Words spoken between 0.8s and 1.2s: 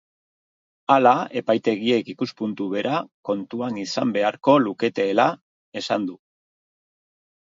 Hala,